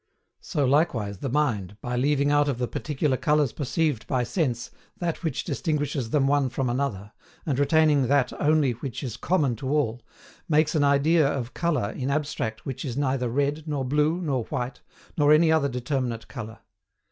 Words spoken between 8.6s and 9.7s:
which is COMMON TO